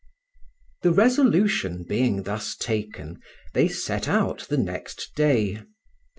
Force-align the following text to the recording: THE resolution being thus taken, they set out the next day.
THE 0.81 0.91
resolution 0.91 1.83
being 1.83 2.23
thus 2.23 2.55
taken, 2.55 3.21
they 3.53 3.67
set 3.67 4.07
out 4.07 4.47
the 4.49 4.57
next 4.57 5.11
day. 5.15 5.61